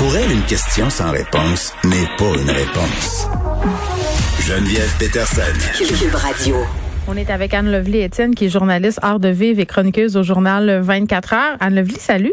Pour 0.00 0.16
elle, 0.16 0.32
une 0.32 0.46
question 0.46 0.88
sans 0.88 1.12
réponse 1.12 1.74
n'est 1.84 2.08
pas 2.16 2.32
une 2.40 2.48
réponse. 2.48 3.28
Geneviève 4.40 4.96
Peterson. 4.98 5.52
Cube 5.76 6.14
Radio. 6.14 6.56
On 7.06 7.14
est 7.18 7.28
avec 7.28 7.52
Anne 7.52 7.70
Lovely 7.70 8.00
Étienne, 8.00 8.34
qui 8.34 8.46
est 8.46 8.48
journaliste 8.48 8.98
art 9.02 9.20
de 9.20 9.28
vivre 9.28 9.60
et 9.60 9.66
chroniqueuse 9.66 10.16
au 10.16 10.22
journal 10.22 10.80
24 10.80 11.34
heures. 11.34 11.56
Anne 11.60 11.74
Lovely, 11.74 11.96
salut. 11.96 12.32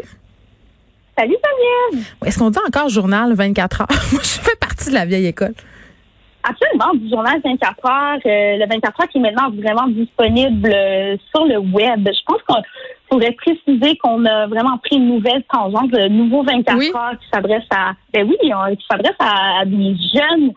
Salut, 1.18 1.36
Geneviève. 1.92 2.08
Est-ce 2.24 2.38
qu'on 2.38 2.48
dit 2.48 2.58
encore 2.66 2.88
journal 2.88 3.34
24 3.34 3.82
heures? 3.82 3.86
Moi, 4.12 4.22
je 4.22 4.40
fais 4.40 4.56
partie 4.56 4.88
de 4.88 4.94
la 4.94 5.04
vieille 5.04 5.26
école. 5.26 5.52
Absolument, 6.42 6.94
du 6.94 7.10
journal 7.10 7.38
24 7.44 7.84
heures. 7.84 8.18
euh, 8.24 8.56
le 8.56 8.66
24 8.66 9.00
heures 9.02 9.08
qui 9.08 9.18
est 9.18 9.20
maintenant 9.20 9.50
vraiment 9.50 9.88
disponible 9.88 10.72
euh, 10.74 11.16
sur 11.34 11.44
le 11.44 11.58
web. 11.58 12.08
Je 12.08 12.22
pense 12.24 12.40
qu'on 12.48 12.62
pourrait 13.08 13.32
préciser 13.32 13.96
qu'on 13.98 14.24
a 14.24 14.46
vraiment 14.46 14.78
pris 14.78 14.96
une 14.96 15.08
nouvelle 15.08 15.42
tangente, 15.52 15.90
le 15.92 16.08
nouveau 16.08 16.42
24 16.42 16.76
Oui. 16.78 16.90
heures 16.94 17.18
qui 17.18 17.28
s'adresse 17.32 17.66
à, 17.70 17.92
ben 18.12 18.28
oui, 18.28 18.36
qui 18.40 18.86
s'adresse 18.90 19.16
à, 19.18 19.60
à 19.60 19.64
des 19.64 19.96
jeunes 20.14 20.52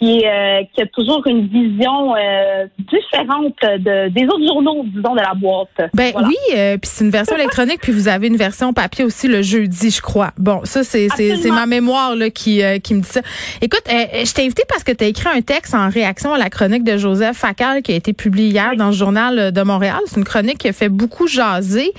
qui, 0.00 0.24
euh, 0.26 0.62
qui 0.74 0.82
a 0.82 0.86
toujours 0.86 1.22
une 1.26 1.46
vision 1.46 2.14
euh, 2.16 2.66
différente 2.78 3.54
de, 3.62 4.08
des 4.08 4.24
autres 4.24 4.46
journaux, 4.46 4.82
disons, 4.86 5.14
de 5.14 5.20
la 5.20 5.34
boîte. 5.34 5.90
Ben 5.94 6.10
Voilà. 6.12 6.28
oui, 6.28 6.36
euh, 6.56 6.78
puis 6.78 6.90
c'est 6.92 7.04
une 7.04 7.10
version 7.10 7.36
électronique, 7.36 7.80
puis 7.82 7.92
vous 7.92 8.08
avez 8.08 8.28
une 8.28 8.36
version 8.36 8.72
papier 8.72 9.04
aussi 9.04 9.28
le 9.28 9.42
jeudi, 9.42 9.90
je 9.90 10.00
crois. 10.00 10.30
Bon, 10.38 10.60
ça 10.64 10.84
c'est 10.84 11.08
c'est 11.10 11.50
ma 11.50 11.66
mémoire 11.66 12.16
là 12.16 12.30
qui 12.30 12.62
euh, 12.62 12.78
qui 12.78 12.94
me 12.94 13.00
dit 13.00 13.08
ça. 13.08 13.20
Écoute, 13.60 13.82
euh, 13.90 14.24
je 14.24 14.32
t'ai 14.32 14.42
invité 14.42 14.62
parce 14.68 14.84
que 14.84 14.92
tu 14.92 15.04
as 15.04 15.08
écrit 15.08 15.28
un 15.36 15.42
texte 15.42 15.74
en 15.74 15.90
réaction 15.90 16.32
à 16.32 16.38
la 16.38 16.48
chronique 16.48 16.84
de 16.84 16.96
Joseph 16.96 17.36
Facal 17.36 17.82
qui 17.82 17.92
a 17.92 17.96
été 17.96 18.12
publiée 18.12 18.48
hier 18.48 18.76
dans 18.76 18.86
le 18.86 18.92
journal 18.92 19.52
de 19.52 19.62
Montréal. 19.62 19.98
C'est 20.06 20.16
une 20.16 20.24
chronique 20.24 20.58
qui 20.58 20.68
a 20.68 20.72
fait 20.72 20.88
beaucoup 20.88 21.26
jaser. 21.26 21.92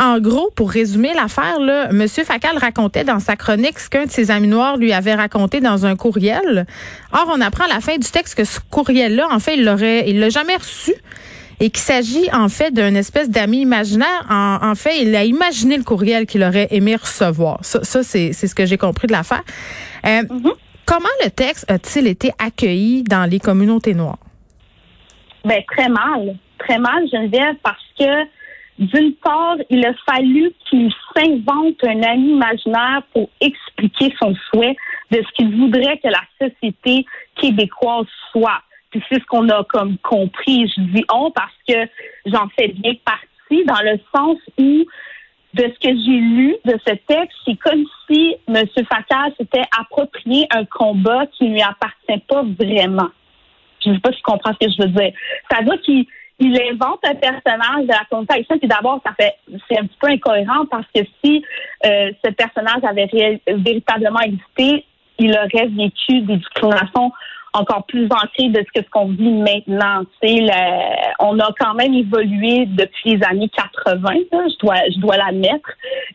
En 0.00 0.18
gros, 0.18 0.50
pour 0.56 0.70
résumer 0.70 1.12
l'affaire, 1.14 1.60
là, 1.60 1.90
M. 1.90 2.08
Facal 2.08 2.56
racontait 2.56 3.04
dans 3.04 3.20
sa 3.20 3.36
chronique 3.36 3.78
ce 3.78 3.90
qu'un 3.90 4.06
de 4.06 4.10
ses 4.10 4.30
amis 4.30 4.48
noirs 4.48 4.78
lui 4.78 4.94
avait 4.94 5.14
raconté 5.14 5.60
dans 5.60 5.84
un 5.84 5.94
courriel. 5.94 6.66
Or, 7.12 7.26
on 7.28 7.40
apprend 7.42 7.64
à 7.64 7.68
la 7.68 7.80
fin 7.80 7.98
du 7.98 8.10
texte 8.10 8.34
que 8.34 8.44
ce 8.44 8.60
courriel-là, 8.70 9.28
en 9.30 9.38
fait, 9.38 9.56
il 9.56 9.64
l'aurait, 9.64 10.08
il 10.08 10.18
l'a 10.18 10.30
jamais 10.30 10.56
reçu 10.56 10.94
et 11.60 11.68
qu'il 11.68 11.82
s'agit 11.82 12.32
en 12.32 12.48
fait 12.48 12.72
d'une 12.72 12.96
espèce 12.96 13.28
d'ami 13.28 13.60
imaginaire. 13.60 14.26
En, 14.30 14.58
en 14.62 14.74
fait, 14.74 15.02
il 15.02 15.14
a 15.14 15.24
imaginé 15.24 15.76
le 15.76 15.84
courriel 15.84 16.24
qu'il 16.24 16.42
aurait 16.42 16.68
aimé 16.70 16.96
recevoir. 16.96 17.58
Ça, 17.60 17.84
ça 17.84 18.02
c'est, 18.02 18.32
c'est 18.32 18.46
ce 18.46 18.54
que 18.54 18.64
j'ai 18.64 18.78
compris 18.78 19.06
de 19.06 19.12
l'affaire. 19.12 19.42
Euh, 20.06 20.22
Comment 20.86 21.06
le 21.22 21.30
texte 21.30 21.70
a-t-il 21.70 22.08
été 22.08 22.32
accueilli 22.38 23.04
dans 23.04 23.28
les 23.30 23.38
communautés 23.38 23.94
noires? 23.94 24.18
Ben, 25.44 25.62
très 25.70 25.88
mal. 25.88 26.36
Très 26.58 26.78
mal, 26.78 27.06
Geneviève, 27.12 27.54
parce 27.62 27.84
que 27.96 28.24
d'une 28.80 29.12
part, 29.16 29.56
il 29.68 29.84
a 29.84 29.92
fallu 30.08 30.52
qu'il 30.68 30.90
s'invente 31.14 31.84
un 31.84 32.02
ami 32.02 32.30
imaginaire 32.30 33.02
pour 33.12 33.28
expliquer 33.40 34.14
son 34.18 34.34
souhait 34.50 34.74
de 35.10 35.18
ce 35.18 35.32
qu'il 35.34 35.54
voudrait 35.54 35.98
que 35.98 36.08
la 36.08 36.22
société 36.40 37.04
québécoise 37.36 38.06
soit. 38.32 38.62
Puis 38.90 39.02
c'est 39.08 39.20
ce 39.20 39.26
qu'on 39.26 39.48
a 39.50 39.62
comme 39.64 39.98
compris. 39.98 40.66
Je 40.74 40.80
dis 40.80 41.04
on 41.12 41.30
parce 41.30 41.52
que 41.68 41.74
j'en 42.24 42.48
fais 42.58 42.68
bien 42.68 42.94
partie 43.04 43.64
dans 43.66 43.82
le 43.82 44.00
sens 44.14 44.38
où 44.58 44.86
de 45.52 45.62
ce 45.62 45.88
que 45.88 45.94
j'ai 45.94 46.20
lu 46.20 46.56
de 46.64 46.74
ce 46.86 46.94
texte, 47.06 47.36
c'est 47.44 47.56
comme 47.56 47.84
si 48.08 48.36
M. 48.48 48.64
Facal 48.88 49.32
s'était 49.36 49.64
approprié 49.78 50.46
un 50.52 50.64
combat 50.64 51.26
qui 51.26 51.48
ne 51.48 51.54
lui 51.54 51.62
appartient 51.62 52.24
pas 52.28 52.44
vraiment. 52.58 53.10
Je 53.84 53.90
ne 53.90 53.94
sais 53.94 54.00
pas 54.00 54.10
si 54.10 54.16
tu 54.16 54.22
comprends 54.22 54.52
ce 54.52 54.66
que 54.66 54.72
je 54.72 54.82
veux 54.82 54.88
dire. 54.88 55.12
C'est-à-dire 55.50 55.80
qu'il 55.82 56.06
il 56.40 56.58
invente 56.72 57.00
un 57.04 57.14
personnage 57.14 57.82
de 57.82 57.88
la 57.88 58.04
communauté 58.08 58.34
haïtienne, 58.34 58.58
puis 58.58 58.68
d'abord, 58.68 59.00
ça 59.04 59.12
fait 59.12 59.34
c'est 59.68 59.78
un 59.78 59.84
petit 59.84 59.98
peu 60.00 60.08
incohérent 60.08 60.64
parce 60.70 60.86
que 60.94 61.02
si 61.22 61.44
euh, 61.84 62.10
ce 62.24 62.30
personnage 62.30 62.82
avait 62.82 63.40
véritablement 63.46 64.20
existé, 64.20 64.86
il 65.18 65.32
aurait 65.32 65.66
vécu 65.66 66.22
des 66.22 66.38
discriminations 66.38 67.12
encore 67.52 67.84
plus 67.86 68.06
ancrées 68.06 68.48
de 68.48 68.60
ce 68.60 68.80
que 68.80 68.84
ce 68.84 68.90
qu'on 68.90 69.06
vit 69.08 69.30
maintenant. 69.30 70.02
Le- 70.22 71.14
on 71.20 71.38
a 71.38 71.48
quand 71.58 71.74
même 71.74 71.94
évolué 71.94 72.66
depuis 72.66 73.16
les 73.16 73.24
années 73.24 73.48
80, 73.48 74.00
là, 74.32 74.38
je 74.48 74.58
dois 74.58 74.76
je 74.92 74.98
dois 75.00 75.16
l'admettre, 75.16 75.70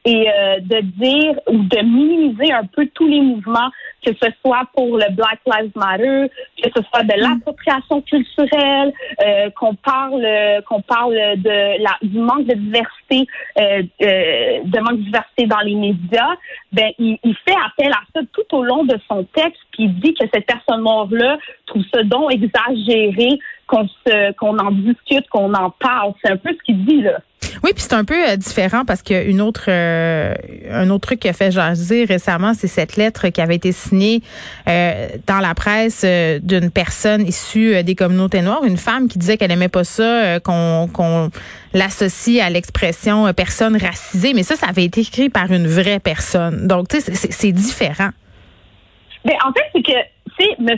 et 0.06 0.30
euh, 0.30 0.60
de 0.62 0.82
dire 0.82 1.34
ou 1.48 1.58
de 1.58 1.82
minimiser 1.84 2.52
un 2.54 2.66
peu 2.66 2.88
tous 2.94 3.08
les 3.08 3.22
mouvements 3.22 3.70
que 4.06 4.12
ce 4.22 4.30
soit 4.46 4.64
pour 4.76 4.98
le 4.98 5.12
Black 5.14 5.40
Lives 5.48 5.72
Matter, 5.76 6.28
que 6.62 6.70
ce 6.76 6.84
soit 6.90 7.02
de 7.04 7.20
l'appropriation 7.20 8.02
culturelle, 8.02 8.94
euh, 9.26 9.50
qu'on 9.52 9.74
parle 9.74 10.26
qu'on 10.68 10.82
parle 10.82 11.16
de 11.16 11.82
la, 11.82 11.98
du 12.04 12.20
manque 12.20 12.46
de 12.46 12.54
diversité, 12.54 13.28
euh, 13.60 13.82
euh, 14.04 14.60
de 14.64 14.80
manque 14.80 15.00
de 15.00 15.06
diversité 15.06 15.48
dans 15.48 15.60
les 15.60 15.76
médias, 15.76 16.36
ben 16.72 16.92
il, 17.00 17.18
il 17.24 17.36
fait 17.48 17.56
appel 17.66 17.92
à 17.92 18.02
ça 18.14 18.22
tout 18.34 18.56
au 18.56 18.64
long 18.64 18.84
de 18.84 18.98
son 19.08 19.24
texte, 19.36 19.62
puis 19.72 19.86
il 19.86 20.00
dit 20.00 20.14
que 20.14 20.26
cette 20.32 20.46
personne 20.46 20.82
noire-là 21.26 21.38
trouve 21.68 21.84
ça 21.94 22.04
donc 22.04 22.32
exagéré 22.32 23.40
qu'on 23.68 23.88
se 23.88 24.32
qu'on 24.34 24.58
en 24.58 24.72
discute, 24.72 25.28
qu'on 25.30 25.54
en 25.54 25.72
parle. 25.72 26.14
C'est 26.24 26.32
un 26.32 26.38
peu 26.38 26.50
ce 26.52 26.64
qu'il 26.64 26.86
dit 26.86 27.02
là. 27.02 27.20
Oui, 27.64 27.72
puis 27.74 27.84
c'est 27.84 27.94
un 27.94 28.04
peu 28.04 28.30
euh, 28.30 28.36
différent 28.36 28.84
parce 28.86 29.02
qu'il 29.02 29.16
y 29.16 29.20
a 29.20 29.24
une 29.24 29.40
autre, 29.40 29.66
euh, 29.70 30.34
un 30.72 30.90
autre 30.90 31.08
truc 31.08 31.20
qui 31.22 31.30
a 31.30 31.34
fait 31.34 31.52
jaser 31.52 32.06
récemment, 32.06 32.54
c'est 32.54 32.68
cette 32.68 32.96
lettre 32.98 33.30
qui 33.30 33.40
avait 33.40 33.56
été 33.56 33.72
signée 33.72 34.22
euh, 34.68 35.08
dans 35.26 35.40
la 35.40 35.54
presse 35.54 36.04
d'une 36.04 36.70
personne 36.70 37.26
issue 37.26 37.82
des 37.84 37.96
communautés 37.96 38.42
noires, 38.42 38.64
une 38.66 38.78
femme 38.78 39.08
qui 39.08 39.20
disait 39.20 39.38
qu'elle 39.38 39.52
aimait 39.52 39.70
pas 39.70 39.84
ça, 39.84 40.40
qu'on 40.42 40.90
qu'on 40.92 41.30
l'associe 41.74 42.44
à 42.46 42.50
l'expression 42.50 43.32
personne 43.34 43.78
racisée, 43.78 44.34
mais 44.34 44.44
ça, 44.44 44.56
ça 44.56 44.68
avait 44.68 44.86
été 44.86 45.02
écrit 45.02 45.30
par 45.30 45.52
une 45.52 45.68
vraie 45.68 46.00
personne. 46.00 46.68
Donc, 46.68 46.90
tu 46.90 47.00
sais, 47.00 47.14
c'est- 47.14 47.52
différent. 47.52 48.10
Ben, 49.24 49.36
en 49.46 49.52
fait, 49.54 49.66
c'est 49.74 49.82
que, 49.82 49.98
tu 50.38 50.46
sais, 50.46 50.56
M. 50.60 50.78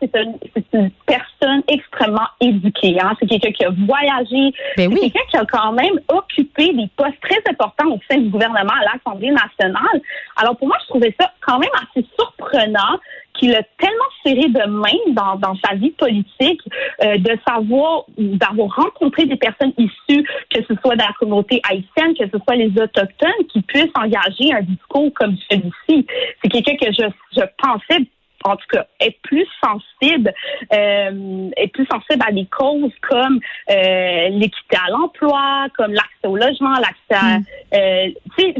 C'est 0.00 0.16
une, 0.16 0.34
c'est 0.54 0.64
une 0.72 0.90
personne 1.06 1.62
extrêmement 1.68 2.26
éduquée. 2.40 2.96
Hein? 3.00 3.12
C'est 3.18 3.26
quelqu'un 3.26 3.52
qui 3.52 3.64
a 3.64 3.70
voyagé. 3.70 4.52
Ben 4.76 4.88
c'est 4.88 4.88
oui. 4.88 5.00
quelqu'un 5.00 5.26
qui 5.30 5.36
a 5.36 5.44
quand 5.44 5.72
même 5.72 6.00
occupé 6.08 6.72
des 6.72 6.88
postes 6.96 7.20
très 7.22 7.40
importants 7.48 7.88
au 7.88 8.00
sein 8.10 8.18
du 8.18 8.28
gouvernement 8.28 8.72
à 8.80 8.92
l'Assemblée 8.92 9.30
nationale. 9.30 10.00
Alors, 10.36 10.56
pour 10.56 10.68
moi, 10.68 10.76
je 10.82 10.88
trouvais 10.88 11.14
ça 11.18 11.30
quand 11.40 11.58
même 11.58 11.70
assez 11.74 12.06
surprenant 12.16 12.98
qu'il 13.34 13.54
a 13.54 13.62
tellement 13.78 14.04
serré 14.24 14.48
de 14.48 14.68
main 14.68 15.12
dans, 15.14 15.36
dans 15.36 15.56
sa 15.64 15.74
vie 15.74 15.90
politique 15.92 16.60
euh, 17.02 17.16
de 17.16 17.38
savoir 17.48 18.04
d'avoir 18.18 18.68
rencontré 18.76 19.24
des 19.24 19.36
personnes 19.36 19.72
issues, 19.78 20.24
que 20.50 20.62
ce 20.68 20.74
soit 20.80 20.96
de 20.96 21.02
la 21.02 21.12
communauté 21.18 21.60
haïtienne, 21.68 22.14
que 22.18 22.28
ce 22.30 22.38
soit 22.44 22.56
les 22.56 22.70
autochtones, 22.70 23.46
qui 23.52 23.62
puissent 23.62 23.90
engager 23.94 24.52
un 24.52 24.62
discours 24.62 25.10
comme 25.14 25.36
celui-ci. 25.50 26.06
C'est 26.42 26.50
quelqu'un 26.50 26.76
que 26.76 26.92
je, 26.92 27.06
je 27.36 27.42
pensais 27.58 28.06
en 28.44 28.56
tout 28.56 28.66
cas, 28.72 28.86
est 29.00 29.16
plus 29.22 29.46
sensible, 29.62 30.32
euh, 30.72 31.50
est 31.56 31.68
plus 31.68 31.86
sensible 31.86 32.24
à 32.26 32.32
des 32.32 32.46
causes 32.46 32.92
comme 33.08 33.40
euh, 33.70 34.28
l'équité 34.30 34.76
à 34.86 34.90
l'emploi, 34.90 35.66
comme 35.76 35.92
l'accès 35.92 36.26
au 36.26 36.36
logement, 36.36 36.74
l'accès 36.74 37.14
à, 37.14 37.36
euh, 37.76 38.10
tu 38.36 38.44
sais, 38.44 38.54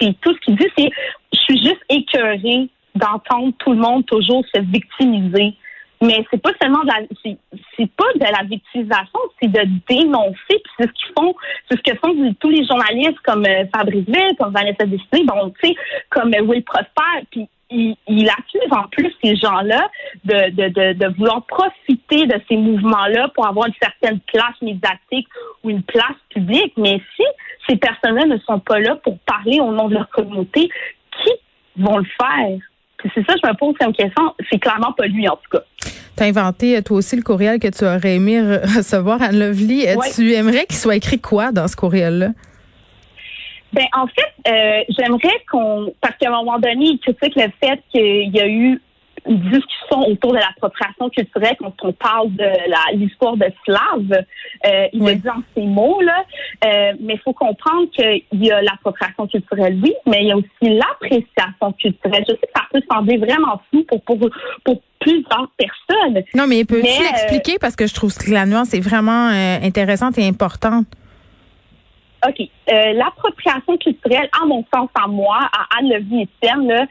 c'est- 0.00 0.20
tout 0.20 0.34
ce 0.34 0.40
qu'il 0.40 0.56
dit, 0.56 0.68
c'est, 0.76 0.90
je 1.32 1.38
suis 1.38 1.58
juste 1.62 1.82
écœurée 1.88 2.68
d'entendre 2.94 3.52
tout 3.58 3.72
le 3.72 3.78
monde 3.78 4.06
toujours 4.06 4.44
se 4.54 4.60
victimiser. 4.60 5.54
Mais 6.02 6.24
c'est 6.30 6.42
pas 6.42 6.50
seulement 6.60 6.82
de 6.82 6.88
la, 6.88 7.00
c'est, 7.24 7.90
pas 7.96 8.12
de 8.16 8.20
la 8.20 8.44
victimisation, 8.46 9.18
c'est 9.40 9.50
de 9.50 9.62
dénoncer. 9.88 10.36
Puis 10.48 10.72
c'est 10.78 10.86
ce 10.88 10.92
qu'ils 10.92 11.14
font, 11.18 11.34
c'est 11.70 11.78
ce 11.78 11.82
que 11.82 11.98
font 11.98 12.34
tous 12.38 12.50
les 12.50 12.66
journalistes 12.66 13.18
comme 13.24 13.46
Fabrice 13.74 14.04
Ville, 14.06 14.36
comme 14.38 14.52
Vanessa 14.52 14.84
Destiné, 14.84 15.24
bon, 15.24 15.50
tu 15.62 15.68
sais, 15.68 15.74
comme 16.10 16.32
Will 16.46 16.62
Prosper. 16.64 17.26
Puis 17.30 17.48
il, 17.70 17.96
il 18.08 18.28
accuse 18.28 18.70
en 18.70 18.88
plus 18.88 19.12
ces 19.22 19.36
gens-là 19.36 19.88
de, 20.24 20.50
de, 20.50 20.68
de, 20.68 20.92
de 20.92 21.16
vouloir 21.16 21.44
profiter 21.46 22.26
de 22.26 22.40
ces 22.48 22.56
mouvements-là 22.56 23.28
pour 23.34 23.46
avoir 23.46 23.66
une 23.66 23.74
certaine 23.82 24.20
place 24.32 24.54
médiatique 24.62 25.28
ou 25.62 25.70
une 25.70 25.82
place 25.82 26.16
publique. 26.30 26.72
Mais 26.76 27.00
si 27.16 27.24
ces 27.68 27.76
personnes-là 27.76 28.26
ne 28.26 28.38
sont 28.38 28.60
pas 28.60 28.78
là 28.78 28.96
pour 29.02 29.18
parler 29.20 29.58
au 29.60 29.72
nom 29.72 29.88
de 29.88 29.94
leur 29.94 30.08
communauté, 30.10 30.68
qui 31.10 31.32
vont 31.76 31.98
le 31.98 32.04
faire? 32.04 32.58
C'est 33.14 33.26
ça, 33.26 33.34
je 33.42 33.48
me 33.48 33.54
pose 33.56 33.74
comme 33.78 33.92
question. 33.92 34.34
C'est 34.50 34.58
clairement 34.58 34.92
pas 34.92 35.06
lui, 35.06 35.28
en 35.28 35.36
tout 35.36 35.58
cas. 35.58 35.64
Tu 36.16 36.22
as 36.22 36.26
inventé, 36.26 36.76
euh, 36.76 36.80
toi 36.80 36.96
aussi, 36.96 37.14
le 37.14 37.22
courriel 37.22 37.58
que 37.58 37.68
tu 37.68 37.84
aurais 37.84 38.16
aimé 38.16 38.40
re- 38.40 38.76
recevoir, 38.78 39.20
Anne 39.20 39.38
Lovely. 39.38 39.86
Euh. 39.86 39.96
Tu 40.14 40.32
aimerais 40.32 40.64
qu'il 40.66 40.76
soit 40.76 40.96
écrit 40.96 41.20
quoi 41.20 41.52
dans 41.52 41.68
ce 41.68 41.76
courriel-là? 41.76 42.28
Ben, 43.72 43.84
en 43.94 44.06
fait, 44.06 44.32
euh, 44.48 44.84
j'aimerais 44.90 45.42
qu'on, 45.50 45.92
parce 46.00 46.16
qu'à 46.16 46.28
un 46.28 46.36
moment 46.42 46.58
donné, 46.58 46.86
il 46.86 46.98
critique 46.98 47.34
le 47.36 47.50
fait 47.60 47.80
qu'il 47.90 48.34
y 48.34 48.40
a 48.40 48.46
eu 48.46 48.80
une 49.28 49.40
discussion 49.40 50.06
autour 50.06 50.32
de 50.32 50.38
l'appropriation 50.38 51.10
culturelle 51.10 51.56
quand 51.58 51.74
on 51.82 51.92
parle 51.92 52.32
de 52.36 52.48
l'histoire 52.96 53.36
de 53.36 53.46
Slav. 53.64 54.24
Euh, 54.66 54.86
il 54.92 55.02
Oui. 55.02 55.14
le 55.14 55.18
dit 55.18 55.28
en 55.28 55.42
ces 55.54 55.62
mots-là. 55.66 56.24
Euh, 56.64 56.92
mais 57.00 57.14
il 57.14 57.20
faut 57.24 57.32
comprendre 57.32 57.90
qu'il 57.90 58.22
y 58.34 58.50
a 58.52 58.62
l'appropriation 58.62 59.26
culturelle, 59.26 59.80
oui, 59.82 59.92
mais 60.06 60.22
il 60.22 60.28
y 60.28 60.32
a 60.32 60.36
aussi 60.36 60.46
l'appréciation 60.62 61.72
culturelle. 61.72 62.24
Je 62.28 62.34
sais 62.34 62.40
que 62.40 62.52
ça 62.54 62.62
peut 62.72 62.82
sembler 62.88 63.16
vraiment 63.18 63.60
flou 63.70 63.82
pour, 63.84 64.00
pour, 64.02 64.18
pour 64.64 64.80
plusieurs 65.00 65.50
personnes. 65.56 66.22
Non, 66.34 66.46
mais 66.46 66.64
peux-tu 66.64 66.86
euh, 66.86 67.04
l'expliquer? 67.10 67.58
Parce 67.60 67.74
que 67.74 67.86
je 67.88 67.94
trouve 67.94 68.16
que 68.16 68.30
la 68.30 68.46
nuance 68.46 68.74
est 68.74 68.80
vraiment 68.80 69.28
intéressante 69.62 70.18
et 70.18 70.26
importante. 70.28 70.86
OK. 72.28 72.48
Euh, 72.72 72.92
L'appropriation 72.92 73.76
culturelle, 73.78 74.28
à 74.40 74.46
mon 74.46 74.64
sens, 74.74 74.88
à 74.94 75.06
moi, 75.06 75.38
à 75.52 75.78
Anne 75.78 75.88
Levy 75.88 76.24
Etienne, 76.24 76.88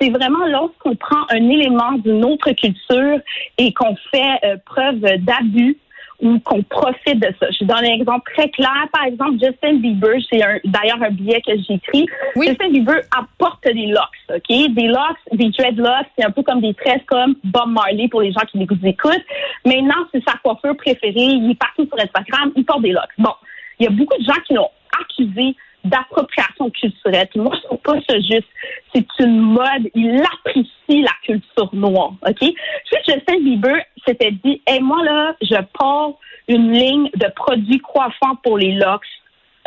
c'est 0.00 0.10
vraiment 0.10 0.46
lorsqu'on 0.46 0.94
prend 0.94 1.24
un 1.30 1.48
élément 1.48 1.92
d'une 1.92 2.24
autre 2.24 2.50
culture 2.52 3.18
et 3.58 3.72
qu'on 3.72 3.96
fait 4.10 4.38
euh, 4.44 4.56
preuve 4.64 5.00
d'abus 5.00 5.76
ou 6.20 6.38
qu'on 6.40 6.62
profite 6.62 7.20
de 7.20 7.32
ça. 7.38 7.46
Je 7.50 7.64
donne 7.64 7.78
un 7.78 7.94
exemple 7.94 8.30
très 8.34 8.48
clair. 8.50 8.88
Par 8.92 9.04
exemple, 9.04 9.34
Justin 9.40 9.74
Bieber, 9.74 10.16
c'est 10.30 10.40
d'ailleurs 10.64 11.00
un 11.02 11.10
billet 11.10 11.40
que 11.46 11.52
j'ai 11.56 11.74
écrit. 11.74 12.06
Justin 12.36 12.70
Bieber 12.70 13.00
apporte 13.16 13.64
des 13.64 13.86
locks, 13.86 14.18
OK? 14.34 14.48
Des 14.48 14.88
locks, 14.88 15.18
des 15.32 15.50
dreadlocks, 15.50 16.06
c'est 16.18 16.24
un 16.24 16.30
peu 16.30 16.42
comme 16.42 16.60
des 16.60 16.74
tresses 16.74 17.02
comme 17.06 17.36
Bob 17.44 17.68
Marley 17.68 18.08
pour 18.08 18.22
les 18.22 18.32
gens 18.32 18.40
qui 18.50 18.60
écoutent. 18.60 19.24
Maintenant, 19.64 20.06
c'est 20.12 20.22
sa 20.28 20.36
coiffure 20.38 20.76
préférée. 20.76 21.12
Il 21.14 21.52
est 21.52 21.58
partout 21.58 21.86
sur 21.86 21.98
Instagram. 21.98 22.52
Il 22.56 22.64
porte 22.64 22.82
des 22.82 22.92
locks. 22.92 23.14
Bon, 23.18 23.32
il 23.78 23.84
y 23.84 23.86
a 23.86 23.90
beaucoup 23.90 24.18
de 24.18 24.24
gens 24.24 24.40
qui 24.46 24.54
l'ont 24.54 24.70
accusé 25.00 25.56
d'appropriation 25.84 26.70
culturelle. 26.70 27.28
moi, 27.36 27.54
je 27.54 27.62
trouve 27.66 27.78
pas 27.78 28.00
ça 28.08 28.18
juste. 28.20 28.48
C'est 28.94 29.06
une 29.20 29.40
mode. 29.40 29.88
Il 29.94 30.20
apprécie 30.20 31.02
la 31.02 31.12
culture 31.24 31.70
noire. 31.72 32.14
OK? 32.26 32.40
Si 32.40 32.96
Justin 33.06 33.40
Bieber 33.40 33.76
s'était 34.06 34.32
dit, 34.32 34.60
hey, 34.66 34.80
moi, 34.80 35.02
là, 35.04 35.34
je 35.40 35.56
porte 35.78 36.18
une 36.48 36.72
ligne 36.72 37.10
de 37.14 37.26
produits 37.36 37.78
coiffants 37.78 38.36
pour 38.42 38.58
les 38.58 38.72
locks. 38.72 39.06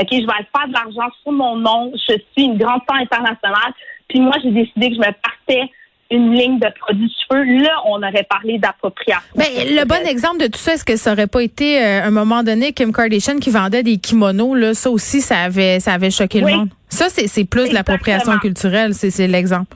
OK? 0.01 0.07
Je 0.11 0.25
vais 0.25 0.47
faire 0.55 0.67
de 0.67 0.73
l'argent 0.73 1.13
sur 1.23 1.31
mon 1.31 1.55
nom. 1.55 1.91
Je 1.95 2.15
suis 2.33 2.45
une 2.45 2.57
grande 2.57 2.81
star 2.83 2.97
internationale. 2.97 3.73
Puis 4.07 4.19
moi, 4.19 4.33
j'ai 4.43 4.51
décidé 4.51 4.89
que 4.89 4.95
je 4.95 4.99
me 4.99 5.13
partais 5.13 5.71
une 6.11 6.33
ligne 6.33 6.59
de 6.59 6.67
produits 6.79 7.11
cheveux, 7.21 7.43
là, 7.63 7.71
on 7.85 7.97
aurait 7.97 8.27
parlé 8.29 8.59
d'appropriation. 8.59 9.21
Mais 9.35 9.45
ben, 9.55 9.75
le 9.75 9.85
bon 9.85 10.05
exemple 10.05 10.39
de 10.39 10.47
tout 10.47 10.59
ça, 10.59 10.73
est-ce 10.73 10.83
que 10.83 10.97
ça 10.97 11.13
aurait 11.13 11.27
pas 11.27 11.41
été 11.41 11.81
euh, 11.81 12.03
un 12.03 12.11
moment 12.11 12.43
donné 12.43 12.73
Kim 12.73 12.91
Kardashian 12.91 13.39
qui 13.39 13.49
vendait 13.49 13.83
des 13.83 13.97
kimonos 13.97 14.55
là, 14.55 14.73
ça 14.73 14.89
aussi 14.91 15.21
ça 15.21 15.39
avait 15.39 15.79
ça 15.79 15.93
avait 15.93 16.11
choqué 16.11 16.41
le 16.41 16.47
monde. 16.47 16.69
Ça 16.89 17.07
c'est 17.09 17.45
plus 17.45 17.69
de 17.69 17.73
l'appropriation 17.73 18.37
culturelle, 18.39 18.93
c'est 18.93 19.27
l'exemple. 19.27 19.75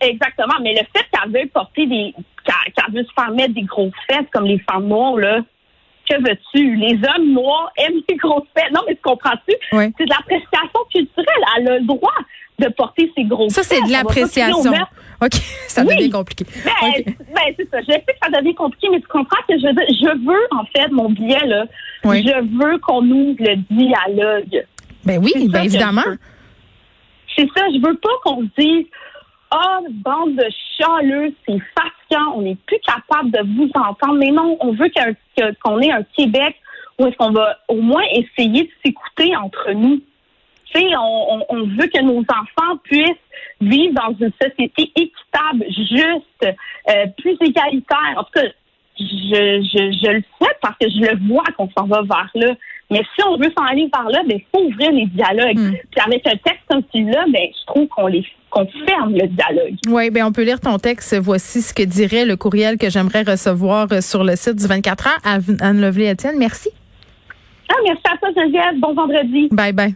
Exactement, 0.00 0.54
mais 0.62 0.72
le 0.72 0.80
fait 0.92 1.06
qu'elle 1.10 1.32
veuille 1.32 1.46
porter 1.46 1.86
des 1.86 2.14
qu'elle 2.44 2.94
veut 2.94 3.04
se 3.04 3.12
faire 3.14 3.30
mettre 3.30 3.54
des 3.54 3.62
grosses 3.62 3.92
fesses 4.06 4.26
comme 4.32 4.44
les 4.44 4.58
femmes 4.70 4.88
noires 4.88 5.16
là, 5.16 5.40
que 6.08 6.16
veux-tu? 6.16 6.76
Les 6.76 6.94
hommes 6.94 7.32
noirs 7.32 7.72
aiment 7.78 8.00
les 8.08 8.16
grosses 8.16 8.48
fesses. 8.56 8.72
Non, 8.72 8.82
mais 8.86 8.94
tu 8.94 9.02
comprends-tu? 9.02 9.54
C'est 9.70 10.04
de 10.04 10.10
l'appréciation 10.10 10.80
culturelle. 10.92 11.44
Elle 11.56 11.68
a 11.68 11.78
le 11.78 11.86
droit 11.86 12.14
de 12.58 12.68
porter 12.68 13.10
ses 13.16 13.24
gros 13.24 13.48
Ça, 13.48 13.62
c'est 13.62 13.82
de 13.82 13.90
l'appréciation. 13.90 14.72
OK, 15.22 15.32
ça 15.68 15.84
devient 15.84 16.10
compliqué. 16.10 16.44
Ben, 16.64 17.14
ben, 17.34 17.54
c'est 17.56 17.68
ça. 17.70 17.80
Je 17.80 17.92
sais 17.92 18.00
que 18.00 18.12
ça 18.22 18.30
devient 18.30 18.54
compliqué, 18.54 18.88
mais 18.90 19.00
tu 19.00 19.08
comprends 19.08 19.42
que 19.48 19.58
je 19.58 19.66
veux, 19.66 19.86
je 19.88 20.26
veux 20.26 20.46
en 20.50 20.64
fait, 20.76 20.88
mon 20.90 21.10
billet, 21.10 21.44
là, 21.46 21.64
je 22.04 22.58
veux 22.58 22.78
qu'on 22.78 23.02
ouvre 23.02 23.36
le 23.40 23.56
dialogue. 23.70 24.66
Ben 25.04 25.22
oui, 25.22 25.48
ben 25.48 25.64
évidemment. 25.64 26.02
C'est 27.36 27.48
ça, 27.56 27.64
je 27.72 27.84
veux 27.84 27.96
pas 27.96 28.10
qu'on 28.22 28.42
se 28.42 28.60
dise 28.60 28.86
Ah, 29.50 29.80
oh, 29.80 29.86
bande 29.90 30.36
de 30.36 30.46
chialeux, 30.76 31.34
c'est 31.46 31.58
on 32.34 32.42
n'est 32.42 32.58
plus 32.66 32.78
capable 32.80 33.30
de 33.30 33.40
vous 33.56 33.70
entendre. 33.74 34.18
Mais 34.18 34.30
non, 34.30 34.56
on 34.60 34.72
veut 34.72 34.90
qu'on 35.62 35.80
ait 35.80 35.92
un 35.92 36.02
Québec 36.16 36.56
où 36.98 37.06
est-ce 37.06 37.16
qu'on 37.16 37.32
va 37.32 37.58
au 37.68 37.80
moins 37.80 38.04
essayer 38.12 38.64
de 38.64 38.70
s'écouter 38.84 39.34
entre 39.36 39.72
nous 39.72 40.00
on, 40.76 41.44
on, 41.48 41.62
veut 41.66 41.86
que 41.86 42.02
nos 42.02 42.20
enfants 42.20 42.76
puissent 42.82 43.10
vivre 43.60 43.94
dans 43.94 44.14
une 44.18 44.32
société 44.40 44.90
équitable, 44.96 45.64
juste, 45.68 46.56
euh, 46.88 47.06
plus 47.18 47.36
égalitaire. 47.40 48.14
En 48.16 48.24
tout 48.24 48.32
cas, 48.34 48.48
je 48.98 50.08
le 50.08 50.22
souhaite 50.36 50.58
parce 50.60 50.76
que 50.78 50.88
je 50.88 51.00
le 51.00 51.28
vois 51.28 51.44
qu'on 51.56 51.68
s'en 51.76 51.86
va 51.86 52.02
vers 52.02 52.30
là. 52.34 52.54
Mais 52.90 53.02
si 53.14 53.24
on 53.26 53.36
veut 53.36 53.50
s'en 53.56 53.64
aller 53.64 53.88
par 53.90 54.08
là, 54.08 54.22
ben, 54.28 54.38
il 54.38 54.44
faut 54.52 54.66
ouvrir 54.66 54.92
les 54.92 55.06
dialogues. 55.06 55.58
Hmm. 55.58 55.72
Puis 55.90 56.00
avec 56.06 56.26
un 56.26 56.36
texte 56.36 56.62
comme 56.68 56.82
celui-là, 56.92 57.24
ben, 57.32 57.42
je 57.42 57.66
trouve 57.66 57.88
qu'on 57.88 58.06
les 58.06 58.24
qu'on 58.50 58.66
ferme 58.86 59.12
le 59.12 59.26
dialogue. 59.26 59.74
Oui, 59.88 60.10
ben 60.10 60.24
on 60.24 60.32
peut 60.32 60.44
lire 60.44 60.60
ton 60.60 60.78
texte. 60.78 61.16
Voici 61.20 61.60
ce 61.60 61.74
que 61.74 61.82
dirait 61.82 62.24
le 62.24 62.36
courriel 62.36 62.78
que 62.78 62.88
j'aimerais 62.88 63.22
recevoir 63.22 63.88
euh, 63.90 64.00
sur 64.00 64.22
le 64.22 64.36
site 64.36 64.56
du 64.56 64.66
24 64.66 65.08
heures. 65.08 65.40
Anne 65.60 65.80
Lovely 65.80 66.08
Etienne, 66.08 66.38
merci. 66.38 66.70
Ah, 67.68 67.74
merci 67.84 68.02
à 68.12 68.16
toi, 68.16 68.28
Geneviève. 68.36 68.78
Bon 68.78 68.94
vendredi. 68.94 69.48
Bye 69.50 69.72
bye. 69.72 69.94